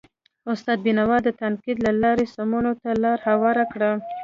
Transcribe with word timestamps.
استناد 0.51 0.79
بینوا 0.85 1.17
د 1.23 1.29
تنقید 1.41 1.77
له 1.85 1.91
لارې 2.01 2.25
سمونې 2.35 2.73
ته 2.81 2.89
لار 3.03 3.19
هواره 3.27 3.65
کړه. 3.73 3.91